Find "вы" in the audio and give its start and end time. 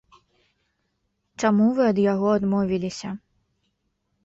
1.81-1.85